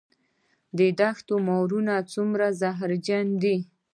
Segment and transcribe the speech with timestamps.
[0.77, 3.57] د دښتو ماران څومره زهرجن دي؟